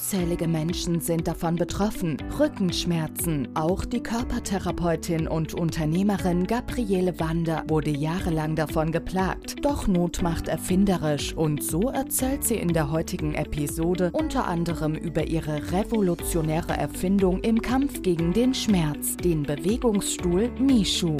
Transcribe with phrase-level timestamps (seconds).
[0.00, 2.16] Unzählige Menschen sind davon betroffen.
[2.38, 3.54] Rückenschmerzen.
[3.54, 9.56] Auch die Körpertherapeutin und Unternehmerin Gabriele Wander wurde jahrelang davon geplagt.
[9.62, 15.28] Doch Not macht erfinderisch und so erzählt sie in der heutigen Episode unter anderem über
[15.28, 21.18] ihre revolutionäre Erfindung im Kampf gegen den Schmerz, den Bewegungsstuhl Mishu.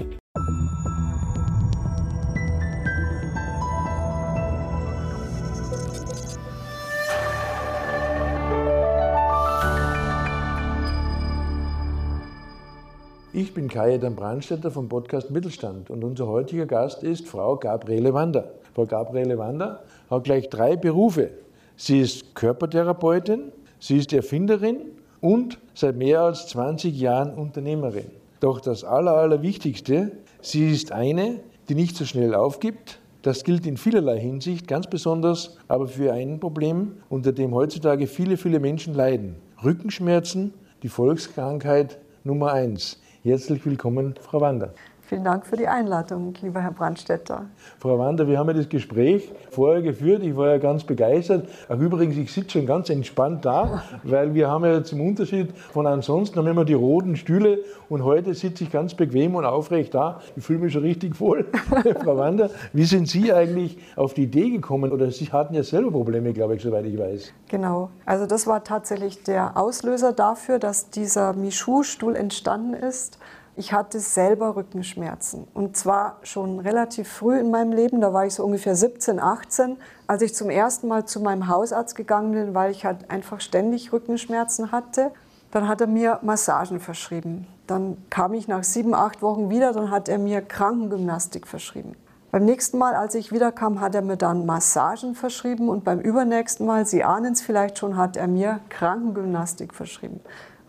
[13.41, 18.51] Ich bin Kajetan Brandstätter vom Podcast Mittelstand und unser heutiger Gast ist Frau Gabriele Wander.
[18.75, 21.31] Frau Gabriele Wander hat gleich drei Berufe.
[21.75, 23.45] Sie ist Körpertherapeutin,
[23.79, 24.83] sie ist Erfinderin
[25.23, 28.11] und seit mehr als 20 Jahren Unternehmerin.
[28.41, 32.99] Doch das Aller, Allerwichtigste, sie ist eine, die nicht so schnell aufgibt.
[33.23, 38.37] Das gilt in vielerlei Hinsicht, ganz besonders aber für ein Problem, unter dem heutzutage viele,
[38.37, 39.37] viele Menschen leiden.
[39.65, 40.53] Rückenschmerzen,
[40.83, 43.01] die Volkskrankheit Nummer eins.
[43.23, 44.73] Herzlich willkommen, Frau Wander.
[45.11, 47.47] Vielen Dank für die Einladung, lieber Herr Brandstetter.
[47.81, 50.23] Frau Wander, wir haben ja das Gespräch vorher geführt.
[50.23, 51.49] Ich war ja ganz begeistert.
[51.69, 55.89] Auch übrigens, ich sitze schon ganz entspannt da, weil wir haben ja zum Unterschied von
[55.89, 57.59] ansonsten haben wir immer die roten Stühle
[57.89, 60.21] und heute sitze ich ganz bequem und aufrecht da.
[60.37, 61.45] Ich fühle mich schon richtig wohl.
[62.05, 64.93] Frau Wander, wie sind Sie eigentlich auf die Idee gekommen?
[64.93, 67.33] Oder Sie hatten ja selber Probleme, glaube ich, soweit ich weiß.
[67.49, 67.91] Genau.
[68.07, 73.19] Also das war tatsächlich der Auslöser dafür, dass dieser Michu-Stuhl entstanden ist.
[73.61, 78.33] Ich hatte selber Rückenschmerzen und zwar schon relativ früh in meinem Leben, da war ich
[78.33, 82.71] so ungefähr 17, 18, als ich zum ersten Mal zu meinem Hausarzt gegangen bin, weil
[82.71, 85.11] ich halt einfach ständig Rückenschmerzen hatte.
[85.51, 87.47] Dann hat er mir Massagen verschrieben.
[87.67, 91.97] Dann kam ich nach sieben, acht Wochen wieder, dann hat er mir Krankengymnastik verschrieben.
[92.31, 96.65] Beim nächsten Mal, als ich wiederkam, hat er mir dann Massagen verschrieben und beim übernächsten
[96.65, 100.21] Mal, Sie ahnen es vielleicht schon, hat er mir Krankengymnastik verschrieben.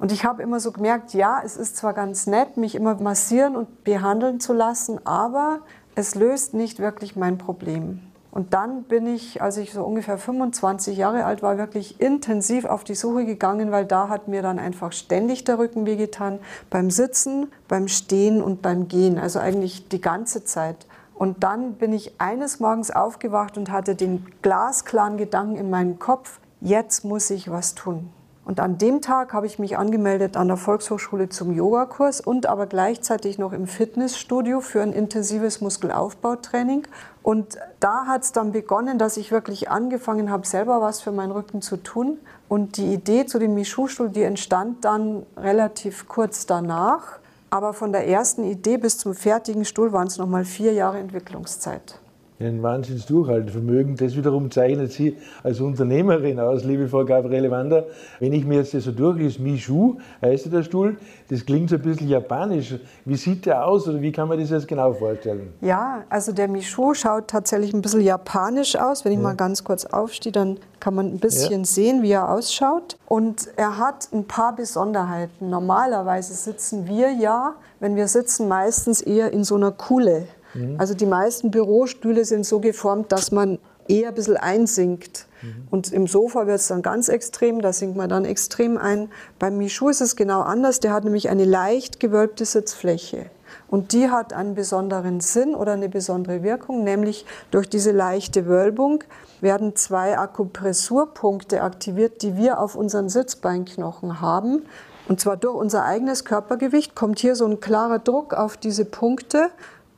[0.02, 3.56] Und ich habe immer so gemerkt, ja, es ist zwar ganz nett, mich immer massieren
[3.56, 5.60] und behandeln zu lassen, aber
[5.94, 8.02] es löst nicht wirklich mein Problem.
[8.32, 12.84] Und dann bin ich, als ich so ungefähr 25 Jahre alt war, wirklich intensiv auf
[12.84, 16.40] die Suche gegangen, weil da hat mir dann einfach ständig der Rücken wehgetan,
[16.72, 20.88] beim Sitzen, beim Stehen und beim Gehen, also eigentlich die ganze Zeit.
[21.14, 26.40] Und dann bin ich eines Morgens aufgewacht und hatte den glasklaren Gedanken in meinem Kopf,
[26.60, 28.10] jetzt muss ich was tun.
[28.44, 32.66] Und an dem Tag habe ich mich angemeldet an der Volkshochschule zum Yogakurs und aber
[32.66, 36.88] gleichzeitig noch im Fitnessstudio für ein intensives Muskelaufbautraining.
[37.22, 41.32] Und da hat es dann begonnen, dass ich wirklich angefangen habe, selber was für meinen
[41.32, 42.18] Rücken zu tun.
[42.50, 47.20] Und die Idee zu dem Michu-Stuhl, die entstand dann relativ kurz danach.
[47.52, 52.00] Aber von der ersten Idee bis zum fertigen Stuhl waren es nochmal vier Jahre Entwicklungszeit
[52.44, 53.96] ein Wahnsinns-Durchhaltevermögen.
[53.96, 57.86] Das wiederum zeichnet Sie als Unternehmerin aus, liebe Frau Gabriele Wander.
[58.20, 60.98] Wenn ich mir jetzt das so durchlese, Mishu heißt der Stuhl,
[61.30, 62.76] das klingt so ein bisschen japanisch.
[63.06, 65.54] Wie sieht der aus oder wie kann man das jetzt genau vorstellen?
[65.62, 69.06] Ja, also der Mishu schaut tatsächlich ein bisschen japanisch aus.
[69.06, 69.24] Wenn ich ja.
[69.24, 71.66] mal ganz kurz aufstehe, dann kann man ein bisschen ja.
[71.66, 72.98] sehen, wie er ausschaut.
[73.08, 75.50] Und er hat ein paar Besonderheiten.
[75.50, 80.28] Normalerweise sitzen wir ja, wenn wir sitzen, meistens eher in so einer Kuhle.
[80.54, 80.76] Mhm.
[80.80, 85.28] Also die meisten Bürostühle sind so geformt, dass man eher ein bisschen einsinkt.
[85.42, 85.68] Mhm.
[85.70, 89.10] Und im Sofa wird es dann ganz extrem, da sinkt man dann extrem ein.
[89.40, 93.28] Beim Michu ist es genau anders, der hat nämlich eine leicht gewölbte Sitzfläche.
[93.68, 99.04] Und die hat einen besonderen Sinn oder eine besondere Wirkung, nämlich durch diese leichte Wölbung
[99.42, 104.64] werden zwei Akupressurpunkte aktiviert, die wir auf unseren Sitzbeinknochen haben.
[105.08, 109.50] Und zwar durch unser eigenes Körpergewicht kommt hier so ein klarer Druck auf diese Punkte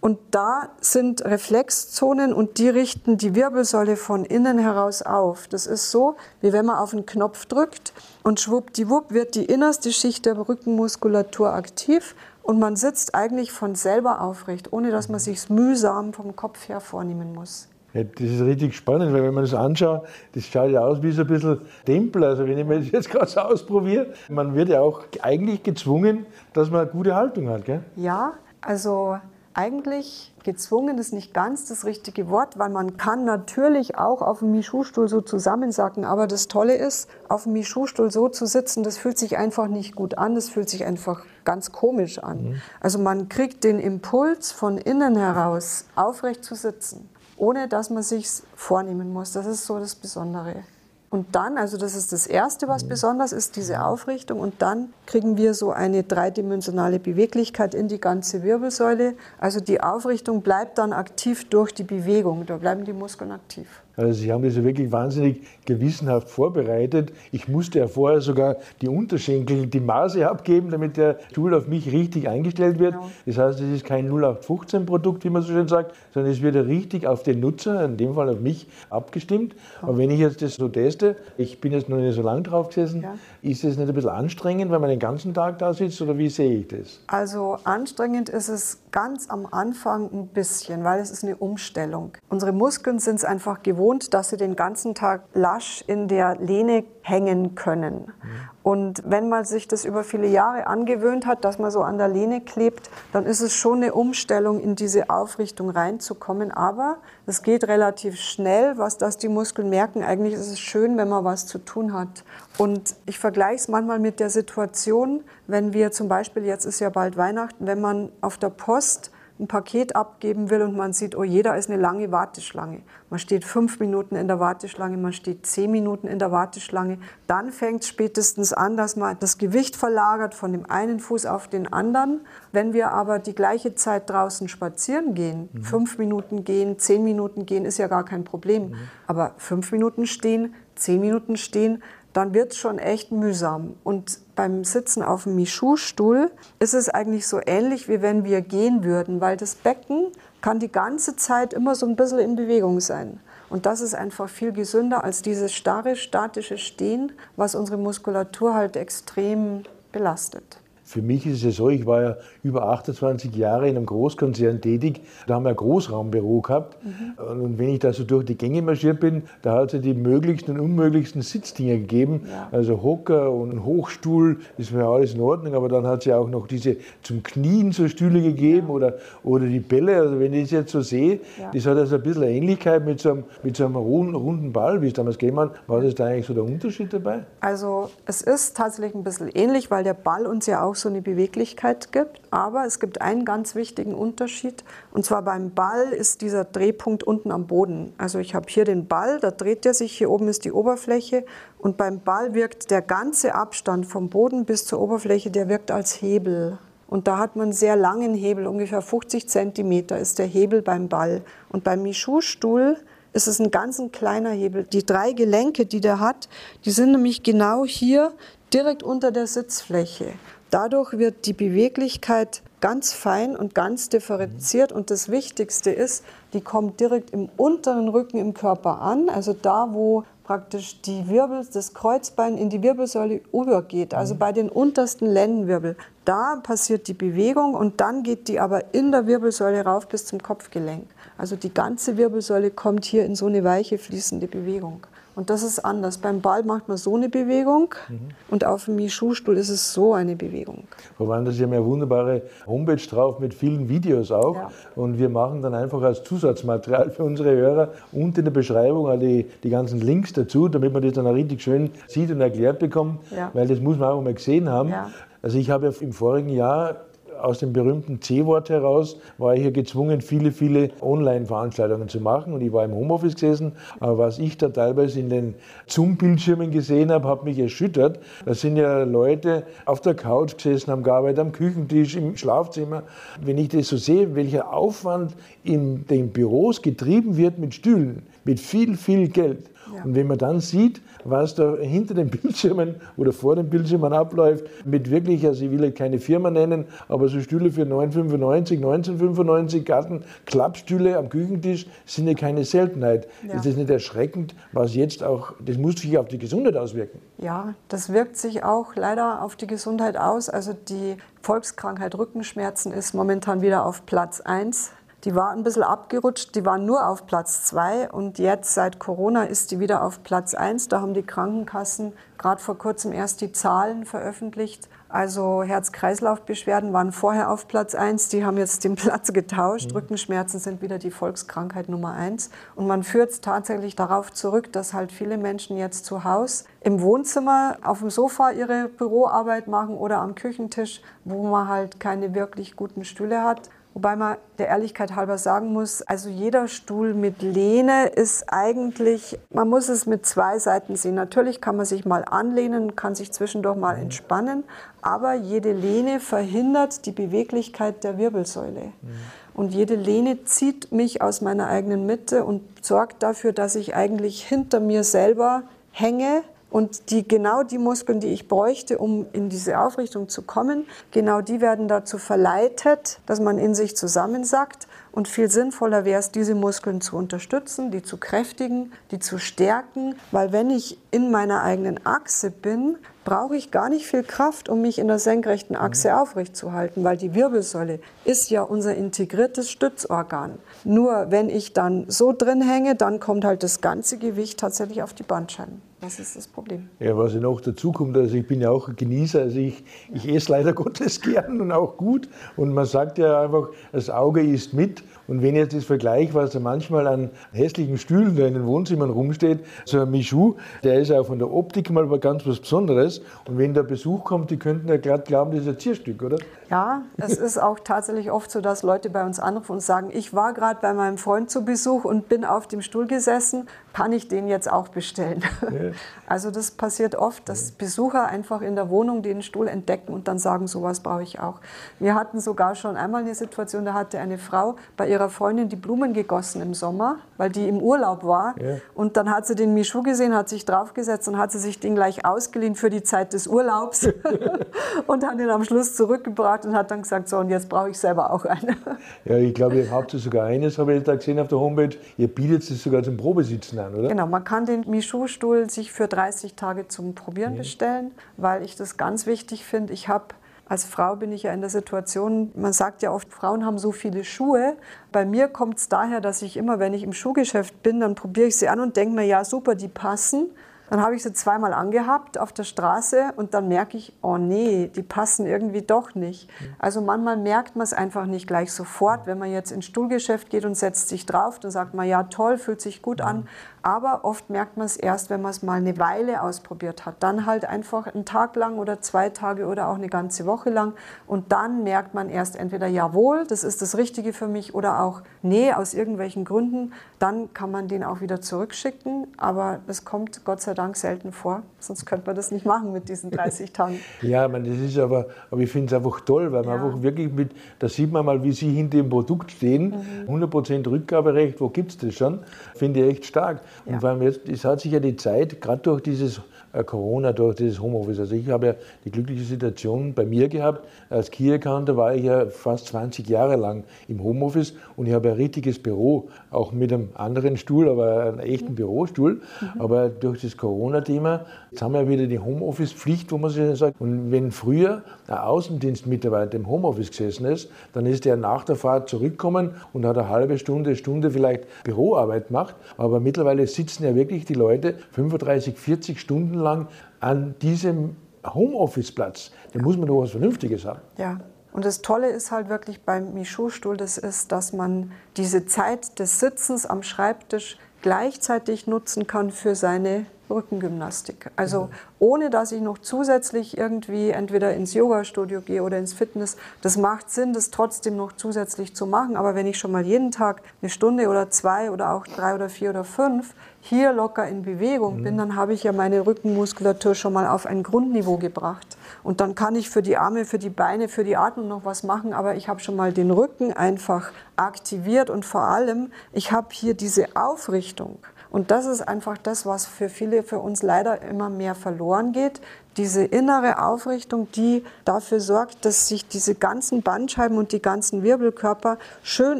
[0.04, 5.48] und da sind Reflexzonen und die richten die Wirbelsäule von innen heraus auf.
[5.48, 9.94] Das ist so, wie wenn man auf einen Knopf drückt und schwuppdiwupp wird die innerste
[9.94, 15.50] Schicht der Rückenmuskulatur aktiv und man sitzt eigentlich von selber aufrecht, ohne dass man sich
[15.50, 17.70] mühsam vom Kopf her vornehmen muss.
[17.94, 21.14] Ja, das ist richtig spannend, weil wenn man das anschaut, das schaut ja aus wie
[21.14, 22.26] so ein bisschen Tempel.
[22.26, 26.26] Also wenn ich mir das jetzt gerade so ausprobiere, man wird ja auch eigentlich gezwungen,
[26.52, 27.86] dass man eine gute Haltung hat, gell?
[27.96, 29.18] Ja, also
[29.54, 34.52] eigentlich gezwungen ist nicht ganz das richtige Wort, weil man kann natürlich auch auf dem
[34.52, 36.06] Michu-Stuhl so zusammensacken.
[36.06, 39.96] Aber das Tolle ist, auf dem Michu-Stuhl so zu sitzen, das fühlt sich einfach nicht
[39.96, 40.36] gut an.
[40.36, 42.44] Das fühlt sich einfach ganz komisch an.
[42.44, 42.62] Mhm.
[42.80, 48.28] Also man kriegt den Impuls von innen heraus, aufrecht zu sitzen, ohne dass man sich
[48.56, 49.32] vornehmen muss.
[49.34, 50.64] Das ist so das Besondere.
[51.14, 54.40] Und dann, also das ist das Erste, was besonders ist, diese Aufrichtung.
[54.40, 59.14] Und dann kriegen wir so eine dreidimensionale Beweglichkeit in die ganze Wirbelsäule.
[59.40, 62.48] Also die Aufrichtung bleibt dann aktiv durch die Bewegung.
[62.48, 63.83] Da bleiben die Muskeln aktiv.
[63.96, 67.14] Also Sie haben das ja wirklich wahnsinnig gewissenhaft vorbereitet.
[67.32, 71.92] Ich musste ja vorher sogar die Unterschenkel, die Maße abgeben, damit der Stuhl auf mich
[71.92, 72.94] richtig eingestellt wird.
[72.94, 73.10] Genau.
[73.26, 76.62] Das heißt, es ist kein 0815-Produkt, wie man so schön sagt, sondern es wird ja
[76.62, 79.54] richtig auf den Nutzer, in dem Fall auf mich, abgestimmt.
[79.54, 79.90] Ja.
[79.90, 82.70] Aber wenn ich jetzt das so teste, ich bin jetzt noch nicht so lange drauf
[82.70, 83.16] gesessen, ja.
[83.42, 86.30] ist es nicht ein bisschen anstrengend, weil man den ganzen Tag da sitzt oder wie
[86.30, 87.00] sehe ich das?
[87.08, 92.12] Also anstrengend ist es ganz am Anfang ein bisschen, weil es ist eine Umstellung.
[92.30, 96.38] Unsere Muskeln sind es einfach gewohnt, gewohnt, dass sie den ganzen Tag lasch in der
[96.38, 98.06] Lehne hängen können.
[98.06, 98.30] Mhm.
[98.64, 102.08] Und wenn man sich das über viele Jahre angewöhnt hat, dass man so an der
[102.08, 106.50] Lehne klebt, dann ist es schon eine Umstellung, in diese Aufrichtung reinzukommen.
[106.52, 110.02] Aber es geht relativ schnell, was das die Muskeln merken.
[110.02, 112.24] Eigentlich ist es schön, wenn man was zu tun hat.
[112.58, 116.90] Und ich vergleiche es manchmal mit der Situation, wenn wir zum Beispiel, jetzt ist ja
[116.90, 121.24] bald Weihnachten, wenn man auf der Post ein Paket abgeben will und man sieht, oh
[121.24, 122.82] jeder ist eine lange Warteschlange.
[123.10, 127.00] Man steht fünf Minuten in der Warteschlange, man steht zehn Minuten in der Warteschlange.
[127.26, 131.48] Dann fängt es spätestens an, dass man das Gewicht verlagert von dem einen Fuß auf
[131.48, 132.22] den anderen.
[132.52, 135.64] Wenn wir aber die gleiche Zeit draußen spazieren gehen, mhm.
[135.64, 138.70] fünf Minuten gehen, zehn Minuten gehen, ist ja gar kein Problem.
[138.70, 138.76] Mhm.
[139.08, 141.82] Aber fünf Minuten stehen, zehn Minuten stehen,
[142.14, 143.76] dann wird es schon echt mühsam.
[143.84, 148.84] Und beim Sitzen auf dem Michu-Stuhl ist es eigentlich so ähnlich, wie wenn wir gehen
[148.84, 150.08] würden, weil das Becken
[150.42, 153.20] kann die ganze Zeit immer so ein bisschen in Bewegung sein.
[153.50, 158.76] Und das ist einfach viel gesünder als dieses starre, statische Stehen, was unsere Muskulatur halt
[158.76, 160.60] extrem belastet.
[160.86, 164.60] Für mich ist es ja so, ich war ja über 28 Jahre in einem Großkonzern
[164.60, 165.02] tätig.
[165.28, 166.78] Da haben wir ein Großraumbüro gehabt.
[166.84, 167.42] Mhm.
[167.42, 169.94] Und wenn ich da so durch die Gänge marschiert bin, da hat es ja die
[169.94, 172.28] möglichsten und unmöglichsten Sitzdinger gegeben.
[172.30, 172.50] Ja.
[172.52, 174.38] Also Hocker und Hochstuhl,
[174.74, 175.56] war ja alles in Ordnung.
[175.56, 178.74] Aber dann hat es ja auch noch diese zum Knien so Stühle gegeben ja.
[178.74, 178.94] oder,
[179.24, 179.96] oder die Bälle.
[179.96, 181.52] Also wenn ich das jetzt so sehe, ja.
[181.54, 184.82] das hat also ein bisschen Ähnlichkeit mit so einem, mit so einem runden, runden Ball,
[184.82, 185.52] wie es damals gegeben hat.
[185.68, 187.24] War das da eigentlich so der Unterschied dabei?
[187.40, 191.02] Also es ist tatsächlich ein bisschen ähnlich, weil der Ball uns ja auch so eine
[191.02, 192.22] Beweglichkeit gibt.
[192.32, 194.64] Aber es gibt einen ganz wichtigen Unterschied.
[194.92, 197.94] Und zwar beim Ball ist dieser Drehpunkt unten am Boden.
[197.98, 201.26] Also ich habe hier den Ball, da dreht er sich, hier oben ist die Oberfläche.
[201.58, 206.02] Und beim Ball wirkt der ganze Abstand vom Boden bis zur Oberfläche, der wirkt als
[206.02, 206.58] Hebel.
[206.88, 210.90] Und da hat man einen sehr langen Hebel, ungefähr 50 Zentimeter ist der Hebel beim
[210.90, 211.24] Ball.
[211.50, 212.78] Und beim Michu-Stuhl
[213.14, 214.66] ist es ein ganz kleiner Hebel.
[214.66, 216.28] Die drei Gelenke, die der hat,
[216.66, 218.12] die sind nämlich genau hier
[218.54, 220.14] direkt unter der Sitzfläche.
[220.54, 224.72] Dadurch wird die Beweglichkeit ganz fein und ganz differenziert.
[224.72, 229.70] Und das Wichtigste ist, die kommt direkt im unteren Rücken im Körper an, also da,
[229.72, 235.76] wo praktisch die Wirbel, das Kreuzbein in die Wirbelsäule übergeht, also bei den untersten Lendenwirbel.
[236.06, 240.22] Da passiert die Bewegung und dann geht die aber in der Wirbelsäule rauf bis zum
[240.22, 240.86] Kopfgelenk.
[241.18, 244.86] Also die ganze Wirbelsäule kommt hier in so eine weiche fließende Bewegung.
[245.16, 245.98] Und das ist anders.
[246.00, 248.10] Beim Ball macht man so eine Bewegung mhm.
[248.30, 250.64] und auf dem Michu-Stuhl ist es so eine Bewegung.
[250.98, 254.36] Frau Wander, Sie haben ja eine wunderbare Homepage drauf mit vielen Videos auch.
[254.36, 254.52] Ja.
[254.76, 259.00] Und wir machen dann einfach als Zusatzmaterial für unsere Hörer unten in der Beschreibung all
[259.00, 262.60] die, die ganzen Links dazu, damit man das dann auch richtig schön sieht und erklärt
[262.60, 263.00] bekommt.
[263.16, 263.30] Ja.
[263.34, 264.70] Weil das muss man auch mal gesehen haben.
[264.70, 264.90] Ja.
[265.22, 266.76] Also ich habe ja im vorigen Jahr
[267.22, 272.42] aus dem berühmten C-Wort heraus war ich hier gezwungen, viele, viele Online-Veranstaltungen zu machen und
[272.42, 273.54] ich war im Homeoffice gesessen.
[273.80, 275.36] Aber was ich da teilweise in den
[275.68, 278.00] Zoom-Bildschirmen gesehen habe, hat mich erschüttert.
[278.26, 282.84] Da sind ja Leute auf der Couch gesessen, haben gearbeitet, am Küchentisch, im Schlafzimmer.
[283.22, 288.40] Wenn ich das so sehe, welcher Aufwand in den Büros getrieben wird mit Stühlen, mit
[288.40, 289.50] viel, viel Geld.
[289.76, 289.84] Ja.
[289.84, 294.46] Und wenn man dann sieht, was da hinter den Bildschirmen oder vor den Bildschirmen abläuft,
[294.66, 300.04] mit wirklich, also ich will keine Firma nennen, aber so Stühle für 9,95, 1995 Garten,
[300.26, 303.08] Klappstühle am Küchentisch sind ja keine Seltenheit.
[303.28, 303.36] Ja.
[303.36, 307.00] Ist das nicht erschreckend, was jetzt auch, das muss sich auf die Gesundheit auswirken?
[307.18, 310.30] Ja, das wirkt sich auch leider auf die Gesundheit aus.
[310.30, 314.72] Also die Volkskrankheit Rückenschmerzen ist momentan wieder auf Platz 1
[315.04, 319.24] die war ein bisschen abgerutscht, die war nur auf Platz zwei und jetzt seit Corona
[319.24, 320.70] ist die wieder auf Platz eins.
[320.70, 324.70] Da haben die Krankenkassen gerade vor kurzem erst die Zahlen veröffentlicht.
[324.94, 329.72] Also Herz-Kreislauf-Beschwerden waren vorher auf Platz eins, die haben jetzt den Platz getauscht.
[329.72, 329.78] Mhm.
[329.78, 332.30] Rückenschmerzen sind wieder die Volkskrankheit Nummer eins.
[332.54, 336.80] Und man führt es tatsächlich darauf zurück, dass halt viele Menschen jetzt zu Hause im
[336.80, 342.56] Wohnzimmer auf dem Sofa ihre Büroarbeit machen oder am Küchentisch, wo man halt keine wirklich
[342.56, 347.88] guten Stühle hat Wobei man der Ehrlichkeit halber sagen muss, also jeder Stuhl mit Lehne
[347.88, 350.94] ist eigentlich, man muss es mit zwei Seiten sehen.
[350.94, 354.44] Natürlich kann man sich mal anlehnen, kann sich zwischendurch mal entspannen,
[354.84, 358.66] aber jede Lehne verhindert die Beweglichkeit der Wirbelsäule.
[358.82, 358.90] Mhm.
[359.34, 364.24] Und jede Lehne zieht mich aus meiner eigenen Mitte und sorgt dafür, dass ich eigentlich
[364.24, 366.22] hinter mir selber hänge
[366.54, 371.22] und die, genau die Muskeln, die ich bräuchte, um in diese Aufrichtung zu kommen, genau
[371.22, 374.68] die werden dazu verleitet, dass man in sich zusammensackt.
[374.92, 379.96] Und viel sinnvoller wäre es, diese Muskeln zu unterstützen, die zu kräftigen, die zu stärken.
[380.12, 384.62] Weil wenn ich in meiner eigenen Achse bin, brauche ich gar nicht viel Kraft, um
[384.62, 385.96] mich in der senkrechten Achse mhm.
[385.96, 390.38] aufrecht zu halten, weil die Wirbelsäule ist ja unser integriertes Stützorgan.
[390.66, 394.94] Nur wenn ich dann so drin hänge, dann kommt halt das ganze Gewicht tatsächlich auf
[394.94, 395.73] die Bandscheiben.
[395.84, 396.70] Das ist das Problem.
[396.80, 400.08] Ja, was noch dazu kommt, also ich bin ja auch ein Genießer, also ich, ich
[400.08, 402.08] esse leider Gottes gern und auch gut.
[402.38, 404.82] Und man sagt ja einfach, das Auge isst mit.
[405.10, 408.46] Und wenn ich jetzt das vergleiche, was da manchmal an hässlichen Stühlen da in den
[408.46, 413.02] Wohnzimmern rumsteht, so ein Michu, der ist auch von der Optik mal ganz was Besonderes.
[413.28, 416.18] Und wenn der Besuch kommt, die könnten ja gerade glauben, das ist ein Zierstück, oder?
[416.54, 420.14] Ja, es ist auch tatsächlich oft so, dass Leute bei uns anrufen und sagen, ich
[420.14, 424.08] war gerade bei meinem Freund zu Besuch und bin auf dem Stuhl gesessen, kann ich
[424.08, 425.24] den jetzt auch bestellen?
[425.42, 425.72] Ja.
[426.06, 430.20] Also das passiert oft, dass Besucher einfach in der Wohnung den Stuhl entdecken und dann
[430.20, 431.40] sagen, sowas brauche ich auch.
[431.80, 435.56] Wir hatten sogar schon einmal eine Situation, da hatte eine Frau bei ihrer Freundin die
[435.56, 438.36] Blumen gegossen im Sommer, weil die im Urlaub war.
[438.40, 438.58] Ja.
[438.76, 441.74] Und dann hat sie den Michu gesehen, hat sich draufgesetzt und hat sie sich den
[441.74, 443.88] gleich ausgeliehen für die Zeit des Urlaubs
[444.86, 447.78] und hat ihn am Schluss zurückgebracht und hat dann gesagt, so und jetzt brauche ich
[447.78, 448.56] selber auch eine.
[449.06, 452.08] Ja, ich glaube, ihr habt sogar eines, habe ich da gesehen auf der Homepage, ihr
[452.08, 453.90] bietet es sogar zum Probesitzen an, oder?
[453.90, 457.40] Genau, man kann den Michu-Stuhl sich für 30 Tage zum Probieren ja.
[457.40, 459.74] bestellen, weil ich das ganz wichtig finde.
[459.74, 460.06] Ich habe
[460.46, 463.72] als Frau bin ich ja in der Situation, man sagt ja oft, Frauen haben so
[463.72, 464.58] viele Schuhe.
[464.92, 468.28] Bei mir kommt es daher, dass ich immer, wenn ich im Schuhgeschäft bin, dann probiere
[468.28, 470.30] ich sie an und denke mir, ja super, die passen.
[470.70, 474.72] Dann habe ich sie zweimal angehabt auf der Straße und dann merke ich, oh nee,
[474.74, 476.30] die passen irgendwie doch nicht.
[476.58, 479.06] Also manchmal merkt man es einfach nicht gleich sofort.
[479.06, 482.38] Wenn man jetzt ins Stuhlgeschäft geht und setzt sich drauf, dann sagt man, ja toll,
[482.38, 483.28] fühlt sich gut an.
[483.62, 486.96] Aber oft merkt man es erst, wenn man es mal eine Weile ausprobiert hat.
[487.00, 490.74] Dann halt einfach einen Tag lang oder zwei Tage oder auch eine ganze Woche lang.
[491.08, 495.02] Und dann merkt man erst entweder, jawohl, das ist das Richtige für mich oder auch,
[495.22, 496.74] nee, aus irgendwelchen Gründen.
[497.00, 499.08] Dann kann man den auch wieder zurückschicken.
[499.18, 501.44] Aber das kommt Gott sei Dank selten vor.
[501.60, 503.80] Sonst könnte man das nicht machen mit diesen 30 Tagen.
[504.02, 506.66] ja, man, das ist aber, aber ich finde es einfach toll, weil man ja.
[506.66, 509.76] einfach wirklich mit, da sieht man mal, wie Sie hinter dem Produkt stehen.
[510.08, 510.24] Mhm.
[510.24, 512.20] 100% Rückgaberecht, wo gibt es das schon?
[512.56, 513.42] Finde ich echt stark.
[513.66, 513.80] Und ja.
[513.80, 516.22] vor allem jetzt, es hat sich ja die Zeit, gerade durch dieses
[516.54, 518.00] äh, Corona, durch dieses Homeoffice.
[518.00, 518.56] Also ich habe ja
[518.86, 520.68] die glückliche Situation bei mir gehabt.
[520.90, 525.10] Als Key Accounter war ich ja fast 20 Jahre lang im Homeoffice und ich habe
[525.10, 528.56] ein richtiges Büro, auch mit einem anderen Stuhl, aber einem echten mhm.
[528.56, 529.14] Bürostuhl.
[529.42, 529.62] Mhm.
[529.62, 534.12] Aber durch das Corona-Thema, jetzt haben wir wieder die Homeoffice-Pflicht, wo man sich sagt, und
[534.12, 539.56] wenn früher ein Außendienstmitarbeiter im Homeoffice gesessen ist, dann ist er nach der Fahrt zurückgekommen
[539.72, 542.56] und hat eine halbe Stunde, Stunde vielleicht Büroarbeit gemacht.
[542.76, 546.68] Aber mittlerweile sitzen ja wirklich die Leute 35, 40 Stunden lang
[547.00, 547.96] an diesem
[548.26, 549.32] Homeoffice-Platz.
[549.54, 550.82] Da muss man doch was Vernünftiges haben.
[550.98, 551.22] Ja.
[551.54, 556.20] Und das Tolle ist halt wirklich beim Michu-Stuhl, das ist, dass man diese Zeit des
[556.20, 561.30] Sitzens am Schreibtisch gleichzeitig nutzen kann für seine Rückengymnastik.
[561.36, 566.38] Also ohne dass ich noch zusätzlich irgendwie entweder ins Yoga-Studio gehe oder ins Fitness.
[566.62, 569.16] Das macht Sinn, das trotzdem noch zusätzlich zu machen.
[569.16, 572.50] Aber wenn ich schon mal jeden Tag eine Stunde oder zwei oder auch drei oder
[572.50, 575.04] vier oder fünf hier locker in Bewegung mhm.
[575.04, 578.78] bin, dann habe ich ja meine Rückenmuskulatur schon mal auf ein Grundniveau gebracht.
[579.04, 581.84] Und dann kann ich für die Arme, für die Beine, für die Atmung noch was
[581.84, 586.48] machen, aber ich habe schon mal den Rücken einfach aktiviert und vor allem, ich habe
[586.52, 588.00] hier diese Aufrichtung.
[588.32, 592.42] Und das ist einfach das, was für viele, für uns leider immer mehr verloren geht.
[592.76, 598.78] Diese innere Aufrichtung, die dafür sorgt, dass sich diese ganzen Bandscheiben und die ganzen Wirbelkörper
[599.04, 599.40] schön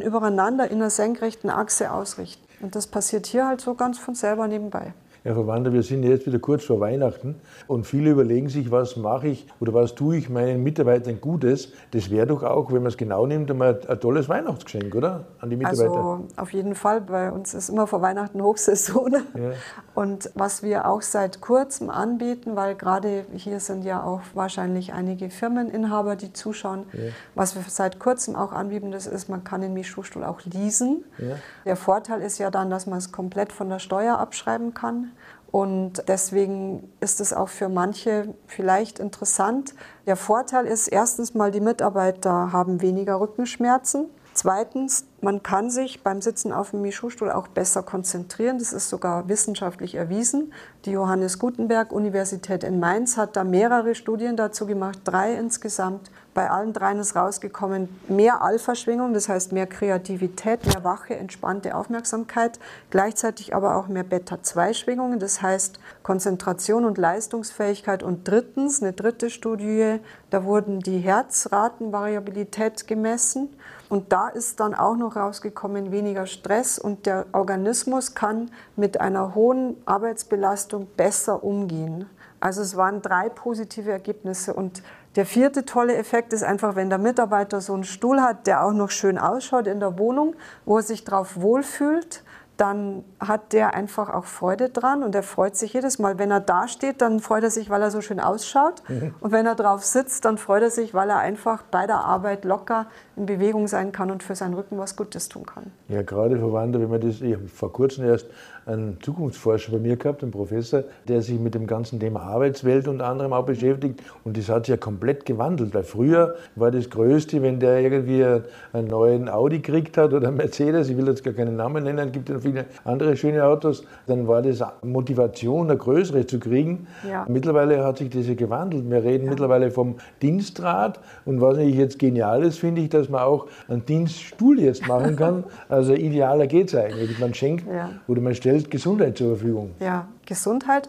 [0.00, 2.43] übereinander in der senkrechten Achse ausrichten.
[2.64, 4.94] Und das passiert hier halt so ganz von selber nebenbei.
[5.24, 9.28] Herr Verwandter, wir sind jetzt wieder kurz vor Weihnachten und viele überlegen sich, was mache
[9.28, 11.72] ich oder was tue ich meinen Mitarbeitern Gutes.
[11.92, 15.24] Das wäre doch auch, wenn man es genau nimmt, einmal ein tolles Weihnachtsgeschenk, oder?
[15.40, 15.84] An die Mitarbeiter.
[15.84, 19.14] Also auf jeden Fall, bei uns ist immer vor Weihnachten Hochsaison.
[19.14, 19.52] Ja.
[19.94, 25.30] Und was wir auch seit kurzem anbieten, weil gerade hier sind ja auch wahrscheinlich einige
[25.30, 27.00] Firmeninhaber, die zuschauen, ja.
[27.34, 31.02] was wir seit kurzem auch anbieten, das ist, man kann den Mischstuhl auch leasen.
[31.16, 31.36] Ja.
[31.64, 35.12] Der Vorteil ist ja dann, dass man es komplett von der Steuer abschreiben kann.
[35.54, 39.72] Und deswegen ist es auch für manche vielleicht interessant.
[40.04, 44.06] Der Vorteil ist erstens mal, die Mitarbeiter haben weniger Rückenschmerzen.
[44.32, 48.58] Zweitens, man kann sich beim Sitzen auf dem Michu-Stuhl auch besser konzentrieren.
[48.58, 50.52] Das ist sogar wissenschaftlich erwiesen.
[50.86, 56.10] Die Johannes Gutenberg Universität in Mainz hat da mehrere Studien dazu gemacht, drei insgesamt.
[56.34, 62.58] Bei allen dreien ist rausgekommen, mehr Alpha-Schwingung, das heißt mehr Kreativität, mehr wache, entspannte Aufmerksamkeit,
[62.90, 68.02] gleichzeitig aber auch mehr Beta-2-Schwingungen, das heißt Konzentration und Leistungsfähigkeit.
[68.02, 70.00] Und drittens, eine dritte Studie,
[70.30, 73.48] da wurden die Herzratenvariabilität gemessen.
[73.88, 79.36] Und da ist dann auch noch rausgekommen, weniger Stress und der Organismus kann mit einer
[79.36, 82.06] hohen Arbeitsbelastung besser umgehen.
[82.40, 84.82] Also es waren drei positive Ergebnisse und
[85.16, 88.72] der vierte tolle Effekt ist einfach, wenn der Mitarbeiter so einen Stuhl hat, der auch
[88.72, 92.24] noch schön ausschaut in der Wohnung, wo er sich drauf wohlfühlt,
[92.56, 96.18] dann hat der einfach auch Freude dran und er freut sich jedes Mal.
[96.18, 98.82] Wenn er da steht, dann freut er sich, weil er so schön ausschaut.
[98.88, 99.14] Mhm.
[99.20, 102.44] Und wenn er drauf sitzt, dann freut er sich, weil er einfach bei der Arbeit
[102.44, 105.72] locker in Bewegung sein kann und für seinen Rücken was Gutes tun kann.
[105.88, 108.26] Ja, gerade für Wander, wenn man das, ich habe vor kurzem erst
[108.66, 113.06] einen Zukunftsforscher bei mir gehabt, einen Professor, der sich mit dem ganzen Thema Arbeitswelt unter
[113.06, 114.02] anderem auch beschäftigt.
[114.24, 118.24] Und das hat sich ja komplett gewandelt, weil früher war das Größte, wenn der irgendwie
[118.72, 122.12] einen neuen Audi gekriegt hat oder einen Mercedes, ich will jetzt gar keinen Namen nennen,
[122.12, 126.86] gibt ja viele andere schöne Autos, dann war das Motivation, eine größere zu kriegen.
[127.08, 127.26] Ja.
[127.28, 128.88] Mittlerweile hat sich das ja gewandelt.
[128.88, 129.30] Wir reden ja.
[129.30, 133.84] mittlerweile vom Dienstrat und was ich jetzt genial ist, finde ich, dass man auch einen
[133.84, 135.44] Dienststuhl jetzt machen kann.
[135.68, 137.18] Also idealer geht es eigentlich.
[137.18, 137.90] Man schenkt ja.
[138.08, 139.74] oder man stellt stellt Gesundheit zur Verfügung.
[139.80, 140.88] Ja, Gesundheit,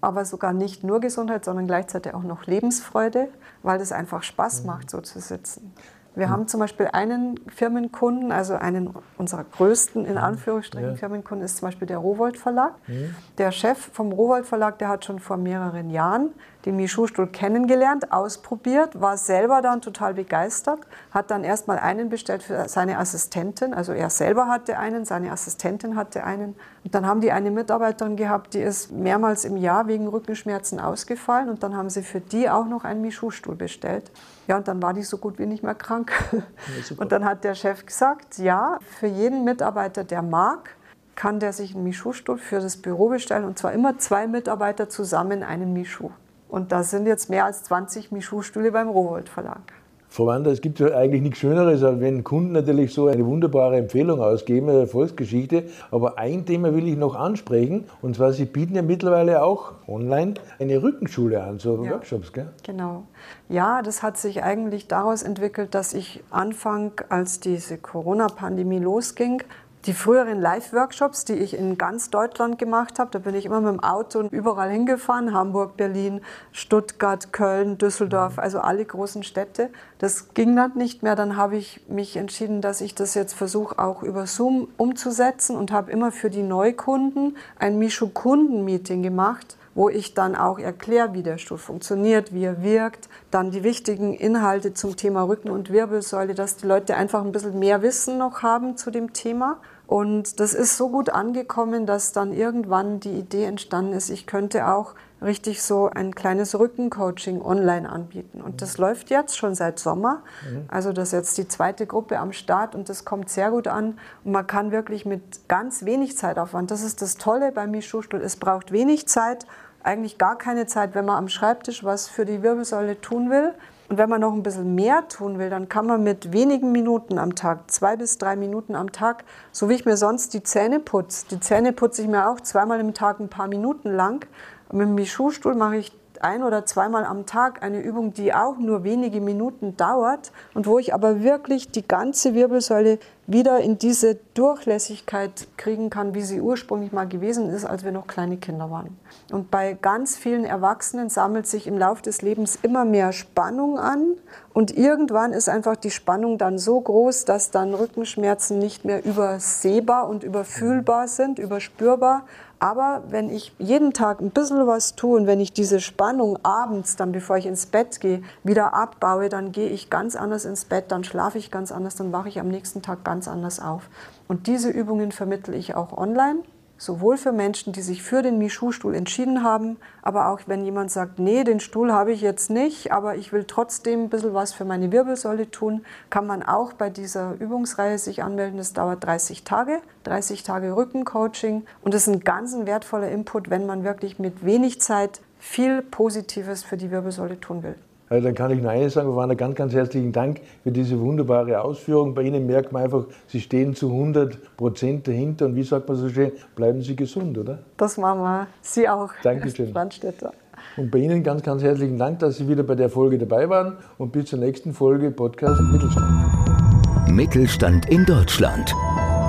[0.00, 3.28] aber sogar nicht nur Gesundheit, sondern gleichzeitig auch noch Lebensfreude,
[3.62, 4.66] weil es einfach Spaß mhm.
[4.66, 5.72] macht, so zu sitzen.
[6.14, 6.30] Wir mhm.
[6.30, 10.18] haben zum Beispiel einen Firmenkunden, also einen unserer größten, in mhm.
[10.18, 10.96] Anführungsstrichen, ja.
[10.96, 12.74] Firmenkunden ist zum Beispiel der Rowold Verlag.
[12.86, 13.14] Mhm.
[13.38, 16.30] Der Chef vom Rowold Verlag, der hat schon vor mehreren Jahren
[16.64, 22.68] den Michu-Stuhl kennengelernt, ausprobiert, war selber dann total begeistert, hat dann erstmal einen bestellt für
[22.68, 26.54] seine Assistentin, also er selber hatte einen, seine Assistentin hatte einen.
[26.84, 31.48] Und dann haben die eine Mitarbeiterin gehabt, die ist mehrmals im Jahr wegen Rückenschmerzen ausgefallen
[31.48, 34.10] und dann haben sie für die auch noch einen Michu-Stuhl bestellt.
[34.46, 36.12] Ja, und dann war die so gut wie nicht mehr krank.
[36.32, 40.76] Ja, und dann hat der Chef gesagt, ja, für jeden Mitarbeiter, der mag,
[41.14, 45.42] kann der sich einen Michu-Stuhl für das Büro bestellen und zwar immer zwei Mitarbeiter zusammen
[45.42, 46.10] einen Michu.
[46.52, 49.72] Und da sind jetzt mehr als 20 Michu-Stühle beim Rowold Verlag.
[50.10, 53.78] Frau Wander, es gibt ja eigentlich nichts Schöneres, als wenn Kunden natürlich so eine wunderbare
[53.78, 55.64] Empfehlung ausgeben, eine Erfolgsgeschichte.
[55.90, 57.86] Aber ein Thema will ich noch ansprechen.
[58.02, 62.48] Und zwar, Sie bieten ja mittlerweile auch online eine Rückenschule an, so ja, Workshops, gell?
[62.62, 63.04] Genau.
[63.48, 69.42] Ja, das hat sich eigentlich daraus entwickelt, dass ich Anfang, als diese Corona-Pandemie losging,
[69.86, 73.72] die früheren Live-Workshops, die ich in ganz Deutschland gemacht habe, da bin ich immer mit
[73.72, 76.20] dem Auto überall hingefahren, Hamburg, Berlin,
[76.52, 79.70] Stuttgart, Köln, Düsseldorf, also alle großen Städte.
[79.98, 81.16] Das ging dann nicht mehr.
[81.16, 85.72] Dann habe ich mich entschieden, dass ich das jetzt versuche, auch über Zoom umzusetzen und
[85.72, 91.38] habe immer für die Neukunden ein Mischu-Kunden-Meeting gemacht wo ich dann auch erkläre, wie der
[91.38, 96.56] Stuhl funktioniert, wie er wirkt, dann die wichtigen Inhalte zum Thema Rücken- und Wirbelsäule, dass
[96.56, 99.58] die Leute einfach ein bisschen mehr Wissen noch haben zu dem Thema.
[99.92, 104.68] Und das ist so gut angekommen, dass dann irgendwann die Idee entstanden ist, ich könnte
[104.68, 108.40] auch richtig so ein kleines Rückencoaching online anbieten.
[108.40, 110.22] Und das läuft jetzt schon seit Sommer.
[110.50, 110.64] Mhm.
[110.68, 113.98] Also das ist jetzt die zweite Gruppe am Start und das kommt sehr gut an.
[114.24, 118.36] Und man kann wirklich mit ganz wenig Zeitaufwand, das ist das Tolle beim Mischustel, es
[118.36, 119.46] braucht wenig Zeit,
[119.82, 123.52] eigentlich gar keine Zeit, wenn man am Schreibtisch was für die Wirbelsäule tun will.
[123.92, 127.18] Und wenn man noch ein bisschen mehr tun will, dann kann man mit wenigen Minuten
[127.18, 130.80] am Tag, zwei bis drei Minuten am Tag, so wie ich mir sonst die Zähne
[130.80, 131.26] putze.
[131.30, 134.24] Die Zähne putze ich mir auch zweimal im Tag ein paar Minuten lang.
[134.72, 138.82] mit dem Michu-Stuhl mache ich ein oder zweimal am Tag eine Übung, die auch nur
[138.82, 145.46] wenige Minuten dauert und wo ich aber wirklich die ganze Wirbelsäule wieder in diese Durchlässigkeit
[145.56, 148.98] kriegen kann, wie sie ursprünglich mal gewesen ist, als wir noch kleine Kinder waren.
[149.30, 154.14] Und bei ganz vielen Erwachsenen sammelt sich im Laufe des Lebens immer mehr Spannung an
[154.52, 160.08] und irgendwann ist einfach die Spannung dann so groß, dass dann Rückenschmerzen nicht mehr übersehbar
[160.08, 162.24] und überfühlbar sind, überspürbar,
[162.62, 166.94] aber wenn ich jeden Tag ein bisschen was tue und wenn ich diese Spannung abends,
[166.94, 170.84] dann bevor ich ins Bett gehe, wieder abbaue, dann gehe ich ganz anders ins Bett,
[170.92, 173.88] dann schlafe ich ganz anders, dann wache ich am nächsten Tag ganz anders auf.
[174.28, 176.40] Und diese Übungen vermittle ich auch online
[176.82, 181.20] sowohl für Menschen, die sich für den Michu-Stuhl entschieden haben, aber auch wenn jemand sagt,
[181.20, 184.64] nee, den Stuhl habe ich jetzt nicht, aber ich will trotzdem ein bisschen was für
[184.64, 188.58] meine Wirbelsäule tun, kann man auch bei dieser Übungsreihe sich anmelden.
[188.58, 193.64] Das dauert 30 Tage, 30 Tage Rückencoaching und das ist ein ganz wertvoller Input, wenn
[193.64, 197.76] man wirklich mit wenig Zeit viel Positives für die Wirbelsäule tun will.
[198.12, 201.00] Also dann kann ich nur eines sagen, Frau Wander, ganz, ganz herzlichen Dank für diese
[201.00, 202.12] wunderbare Ausführung.
[202.12, 205.96] Bei Ihnen merkt man einfach, Sie stehen zu 100 Prozent dahinter und wie sagt man
[205.96, 207.60] so schön, bleiben Sie gesund, oder?
[207.78, 208.48] Das machen wir.
[208.60, 209.72] Sie auch, Dankeschön.
[209.72, 210.34] Brandstätter.
[210.76, 213.78] Und bei Ihnen ganz, ganz herzlichen Dank, dass Sie wieder bei der Folge dabei waren
[213.96, 217.10] und bis zur nächsten Folge Podcast Mittelstand.
[217.10, 218.74] Mittelstand in Deutschland.